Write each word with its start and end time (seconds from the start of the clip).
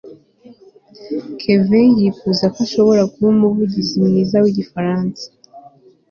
kevin 1.39 1.87
yifuza 1.99 2.45
ko 2.53 2.57
ashobora 2.65 3.01
kuba 3.11 3.27
umuvugizi 3.35 3.93
mwiza 4.05 4.37
wigifaransa 4.43 5.25